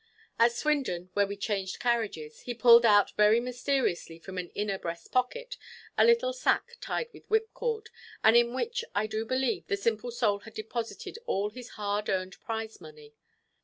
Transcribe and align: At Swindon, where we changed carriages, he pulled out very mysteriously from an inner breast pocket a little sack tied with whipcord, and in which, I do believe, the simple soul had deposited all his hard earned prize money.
At 0.39 0.51
Swindon, 0.53 1.11
where 1.13 1.27
we 1.27 1.35
changed 1.37 1.77
carriages, 1.79 2.39
he 2.39 2.55
pulled 2.55 2.87
out 2.87 3.15
very 3.17 3.39
mysteriously 3.39 4.17
from 4.17 4.39
an 4.39 4.49
inner 4.55 4.79
breast 4.79 5.11
pocket 5.11 5.57
a 5.95 6.03
little 6.03 6.33
sack 6.33 6.75
tied 6.81 7.09
with 7.13 7.27
whipcord, 7.29 7.91
and 8.23 8.35
in 8.35 8.55
which, 8.55 8.83
I 8.95 9.05
do 9.05 9.25
believe, 9.25 9.67
the 9.67 9.77
simple 9.77 10.09
soul 10.09 10.39
had 10.39 10.55
deposited 10.55 11.19
all 11.27 11.51
his 11.51 11.69
hard 11.77 12.09
earned 12.09 12.39
prize 12.41 12.81
money. 12.81 13.13